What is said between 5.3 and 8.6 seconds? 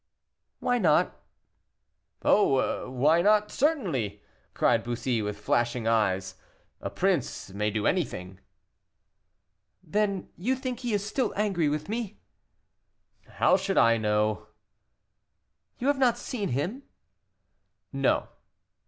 flashing eyes, "a prince may do anything."